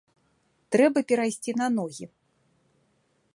Трэба 0.75 0.99
перайсці 1.11 1.51
на 1.61 1.67
ногі! 1.77 2.05